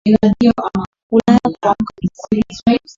Kulala 1.09 1.39
kuamka 1.61 1.71
ni 2.01 2.09
kwa 2.15 2.35
neema. 2.35 2.87